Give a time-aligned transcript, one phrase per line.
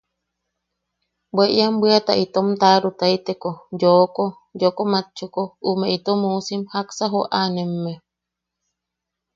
[1.35, 3.49] Bwe ien bwiata itom taʼarutaiteko
[3.81, 4.23] yooko,
[4.61, 7.93] yooko matchuko “¿ume itom uusim jaksa joʼanemme?”